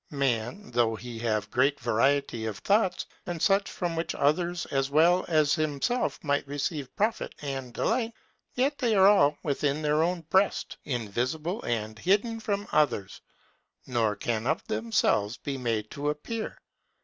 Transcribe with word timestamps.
Man, 0.09 0.71
though 0.71 0.95
he 0.95 1.19
have 1.19 1.51
great 1.51 1.79
variety 1.79 2.47
of 2.47 2.57
thoughts, 2.57 3.05
and 3.27 3.39
such 3.39 3.69
from 3.69 3.95
which 3.95 4.15
others 4.15 4.65
as 4.71 4.89
well 4.89 5.25
as 5.27 5.53
himself 5.53 6.17
might 6.23 6.47
receive 6.47 6.95
profit 6.95 7.35
and 7.43 7.71
delight; 7.71 8.13
yet 8.55 8.79
they 8.79 8.95
are 8.95 9.05
all 9.05 9.37
within 9.43 9.77
his 9.83 9.93
own 9.93 10.21
breast, 10.21 10.75
invisible 10.85 11.61
and 11.61 11.99
hidden 11.99 12.39
from 12.39 12.67
others, 12.71 13.21
nor 13.85 14.15
can 14.15 14.47
of 14.47 14.65
themselves 14.65 15.37
be 15.37 15.55
made 15.55 15.91
to 15.91 16.09
appear. 16.09 16.57